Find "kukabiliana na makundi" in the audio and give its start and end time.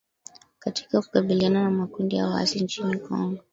1.01-2.15